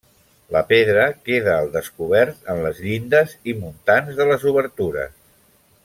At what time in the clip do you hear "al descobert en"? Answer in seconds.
1.59-2.63